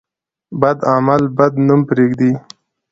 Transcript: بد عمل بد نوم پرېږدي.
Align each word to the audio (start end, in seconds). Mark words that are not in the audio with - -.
بد 0.59 0.77
عمل 0.93 1.23
بد 1.37 1.53
نوم 1.67 1.81
پرېږدي. 1.89 2.31